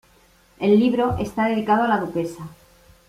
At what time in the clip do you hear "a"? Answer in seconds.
1.83-1.87